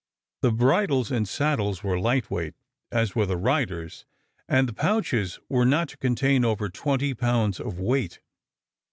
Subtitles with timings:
[0.41, 2.55] The bridles and saddles were light weight,
[2.91, 4.07] as were the riders,
[4.49, 8.19] and the pouches were not to contain over twenty pounds of weight.